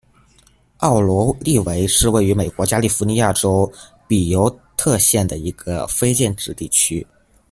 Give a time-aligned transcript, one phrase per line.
[0.77, 3.71] 奥罗利维是位于美国加利福尼亚州
[4.07, 7.05] 比尤特县的一个非建制地区。